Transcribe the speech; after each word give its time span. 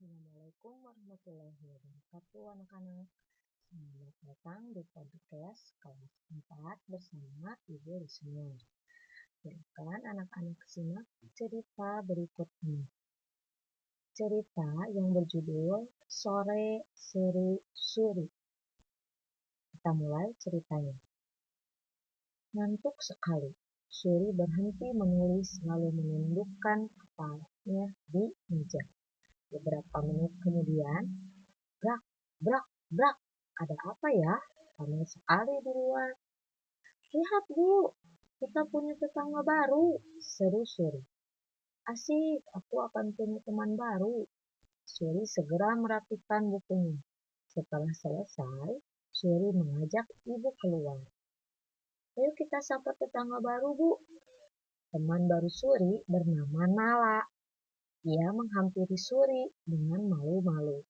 Assalamualaikum 0.00 0.80
warahmatullahi 0.80 1.60
wabarakatuh 1.60 2.56
anak-anak. 2.56 3.04
Selamat 3.68 4.16
datang 4.24 4.72
di 4.72 4.80
podcast 4.96 5.76
kelas 5.76 6.12
4 6.32 6.88
bersama 6.88 7.52
Ibu 7.68 8.00
Risma. 8.00 8.48
Silakan 9.44 10.00
anak-anak 10.00 10.56
simak 10.64 11.04
cerita 11.36 12.00
berikut 12.08 12.48
ini 12.64 12.88
Cerita 14.16 14.88
yang 14.96 15.12
berjudul 15.12 15.92
Sore 16.08 16.88
Seri 16.96 17.60
Suri 17.76 18.24
Kita 19.76 19.92
mulai 19.92 20.32
ceritanya. 20.40 20.96
Ngantuk 22.56 22.96
sekali. 23.04 23.52
Suri 23.92 24.32
berhenti 24.32 24.96
menulis 24.96 25.60
lalu 25.60 25.92
menundukkan 25.92 26.88
kepalanya 26.88 27.92
di 28.08 28.32
Ada 33.60 33.76
apa 33.76 34.08
ya? 34.08 34.34
Ramai 34.80 35.04
sekali 35.04 35.60
di 35.60 35.68
luar. 35.68 36.16
Lihat 37.12 37.44
bu, 37.52 37.92
kita 38.40 38.64
punya 38.72 38.96
tetangga 38.96 39.44
baru, 39.44 40.00
seru 40.16 40.64
Suri. 40.64 41.04
Asik, 41.84 42.40
aku 42.56 42.80
akan 42.88 43.12
punya 43.12 43.36
teman 43.44 43.76
baru. 43.76 44.24
Suri 44.88 45.28
segera 45.28 45.76
merapikan 45.76 46.48
bukunya. 46.48 47.04
Setelah 47.52 47.92
selesai, 47.92 48.80
Suri 49.12 49.52
mengajak 49.52 50.08
ibu 50.24 50.56
keluar. 50.56 51.04
Ayo 52.16 52.32
kita 52.32 52.64
sapa 52.64 52.96
tetangga 52.96 53.44
baru, 53.44 53.76
Bu. 53.76 54.00
Teman 54.88 55.28
baru 55.28 55.52
Suri 55.52 56.00
bernama 56.08 56.64
Nala. 56.64 57.20
Ia 58.08 58.32
menghampiri 58.32 58.96
Suri 58.96 59.52
dengan 59.68 60.08
malu-malu. 60.08 60.80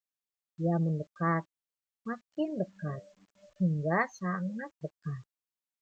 Ia 0.62 0.78
mendekat, 0.78 1.50
makin 2.04 2.50
dekat, 2.56 3.02
hingga 3.60 4.00
sangat 4.16 4.72
dekat. 4.80 5.22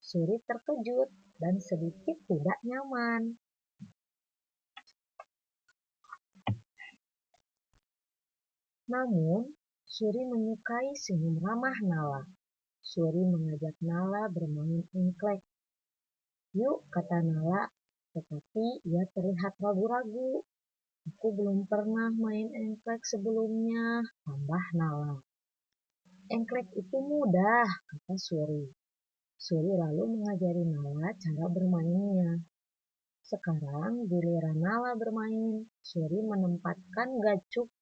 Suri 0.03 0.39
terkejut 0.47 1.11
dan 1.39 1.61
sedikit 1.63 2.17
tidak 2.27 2.59
nyaman. 2.67 3.39
Namun, 8.89 9.53
Suri 9.85 10.25
menyukai 10.25 10.97
senyum 10.97 11.39
ramah 11.45 11.77
Nala. 11.85 12.23
Suri 12.81 13.21
mengajak 13.21 13.77
Nala 13.85 14.33
bermain 14.33 14.81
engklek. 14.97 15.45
Yuk, 16.57 16.89
kata 16.89 17.21
Nala, 17.21 17.69
tetapi 18.17 18.81
ia 18.89 19.05
terlihat 19.13 19.61
ragu-ragu. 19.61 20.41
Aku 21.05 21.29
belum 21.37 21.69
pernah 21.69 22.09
main 22.17 22.49
engklek 22.49 23.05
sebelumnya, 23.05 24.09
tambah 24.25 24.65
Nala. 24.73 25.28
Engklek 26.29 26.69
itu 26.77 26.99
mudah, 27.01 27.65
kata 27.65 28.21
Suri. 28.21 28.69
Suri 29.41 29.73
lalu 29.73 30.13
mengajari 30.13 30.61
Nala 30.61 31.17
cara 31.17 31.49
bermainnya. 31.49 32.45
Sekarang 33.25 34.05
giliran 34.13 34.61
Nala 34.61 34.93
bermain, 35.01 35.65
Suri 35.81 36.21
menempatkan 36.21 37.17
gacuk 37.25 37.73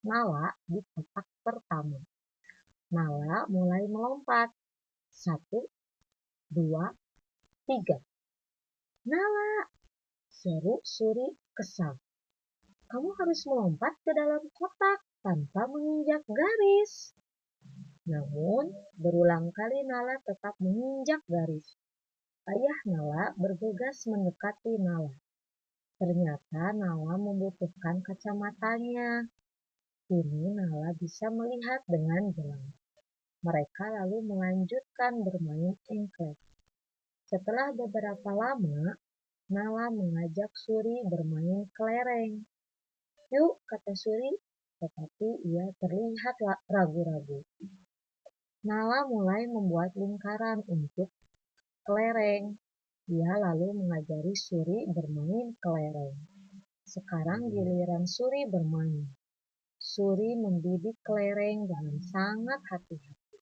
Nala 0.00 0.56
di 0.64 0.80
kotak 0.96 1.28
pertama. 1.44 2.00
Nala 2.88 3.44
mulai 3.52 3.84
melompat. 3.84 4.48
Satu, 5.12 5.68
dua, 6.48 6.88
tiga. 7.68 8.00
Nala! 9.04 9.68
Seru 10.32 10.80
Suri 10.80 11.36
kesal. 11.52 12.00
Kamu 12.88 13.12
harus 13.20 13.44
melompat 13.44 13.92
ke 14.00 14.16
dalam 14.16 14.40
kotak 14.56 15.04
tanpa 15.20 15.68
menginjak 15.68 16.24
garis. 16.24 17.12
Namun, 18.04 18.68
berulang 19.00 19.48
kali 19.48 19.80
Nala 19.88 20.20
tetap 20.20 20.52
menginjak 20.60 21.24
garis. 21.24 21.72
Ayah 22.44 22.78
Nala 22.84 23.32
bergegas 23.40 24.04
mendekati 24.04 24.76
Nala. 24.76 25.16
Ternyata 25.96 26.76
Nala 26.76 27.16
membutuhkan 27.16 28.04
kacamatanya. 28.04 29.24
Kini 30.04 30.52
Nala 30.52 30.92
bisa 31.00 31.32
melihat 31.32 31.80
dengan 31.88 32.28
jelas. 32.36 32.76
Mereka 33.40 33.84
lalu 34.04 34.36
melanjutkan 34.36 35.24
bermain 35.24 35.72
engklek. 35.88 36.36
Setelah 37.24 37.72
beberapa 37.72 38.36
lama, 38.36 39.00
Nala 39.48 39.88
mengajak 39.88 40.52
Suri 40.52 41.00
bermain 41.08 41.72
kelereng. 41.72 42.44
Yuk, 43.32 43.64
kata 43.64 43.96
Suri, 43.96 44.36
tetapi 44.76 45.28
ia 45.48 45.72
terlihat 45.80 46.36
ragu-ragu. 46.68 47.40
Nala 48.64 49.04
mulai 49.04 49.44
membuat 49.44 49.92
lingkaran 49.92 50.64
untuk 50.64 51.12
kelereng. 51.84 52.56
Ia 53.12 53.36
lalu 53.36 53.76
mengajari 53.76 54.32
Suri 54.32 54.88
bermain 54.88 55.52
kelereng. 55.60 56.16
Sekarang 56.88 57.52
giliran 57.52 58.08
Suri 58.08 58.48
bermain. 58.48 59.12
Suri 59.76 60.40
membidik 60.40 60.96
kelereng 61.04 61.68
dengan 61.68 62.00
sangat 62.08 62.64
hati-hati. 62.72 63.36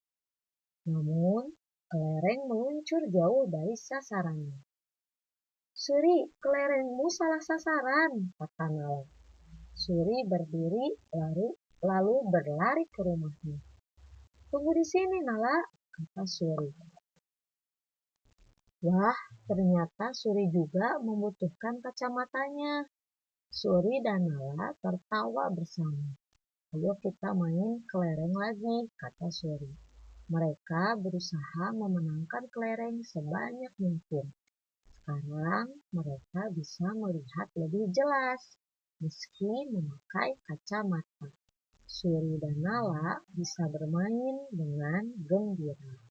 Namun, 0.91 1.55
kelereng 1.87 2.43
meluncur 2.51 3.07
jauh 3.07 3.47
dari 3.47 3.79
sasarannya. 3.79 4.59
Suri, 5.71 6.35
kelerengmu 6.43 7.07
salah 7.07 7.39
sasaran, 7.39 8.35
kata 8.35 8.67
Nala. 8.75 9.07
Suri 9.71 10.27
berdiri 10.27 10.99
lalu, 11.15 11.55
lalu 11.79 12.15
berlari 12.27 12.83
ke 12.91 12.99
rumahnya. 13.07 13.63
Tunggu 14.53 14.69
di 14.69 14.85
sini, 14.85 15.17
Nala, 15.25 15.65
kata 15.89 16.29
Suri. 16.29 16.69
Wah, 18.85 19.17
ternyata 19.49 20.13
Suri 20.13 20.45
juga 20.53 21.01
membutuhkan 21.01 21.81
kacamatanya. 21.81 22.85
Suri 23.49 23.97
dan 24.05 24.29
Nala 24.29 24.77
tertawa 24.77 25.49
bersama. 25.49 26.05
Ayo 26.69 26.93
kita 27.01 27.33
main 27.33 27.81
kelereng 27.89 28.37
lagi, 28.37 28.93
kata 28.93 29.33
Suri. 29.33 29.73
Mereka 30.29 31.01
berusaha 31.01 31.73
memenangkan 31.73 32.45
kelereng 32.53 33.01
sebanyak 33.01 33.73
mungkin. 33.81 34.37
Sekarang 34.85 35.81
mereka 35.89 36.53
bisa 36.53 36.93
melihat 36.93 37.49
lebih 37.57 37.89
jelas 37.89 38.53
meski 39.01 39.65
memakai 39.73 40.37
kacamata. 40.45 41.33
Suri 41.93 42.41
dan 42.41 42.57
Nala 42.57 43.21
bisa 43.29 43.69
bermain 43.69 44.49
dengan 44.49 45.13
gembira. 45.29 46.01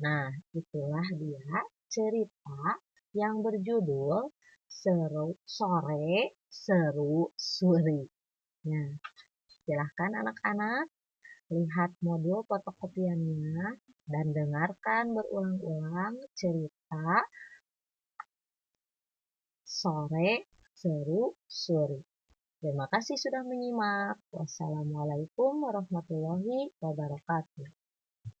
Nah, 0.00 0.32
itulah 0.56 1.04
dia 1.20 1.60
cerita 1.92 2.80
yang 3.12 3.44
berjudul 3.44 4.32
Seru 4.64 5.36
Sore 5.44 6.40
Seru 6.48 7.28
Suri. 7.36 8.08
Nah, 8.64 8.96
silahkan 9.68 10.24
anak-anak 10.24 10.88
lihat 11.52 11.92
modul 12.00 12.40
fotokopiannya 12.48 13.76
dan 14.08 14.26
dengarkan 14.32 15.12
berulang-ulang 15.12 16.16
cerita 16.32 17.28
sore 19.68 20.48
seru 20.72 21.36
suri. 21.44 22.13
Terima 22.64 22.88
kasih 22.88 23.20
sudah 23.20 23.44
menyimak. 23.44 24.16
Wassalamualaikum 24.32 25.68
warahmatullahi 25.68 26.72
wabarakatuh. 26.80 27.83